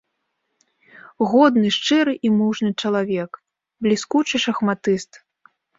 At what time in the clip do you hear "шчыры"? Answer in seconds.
1.77-2.13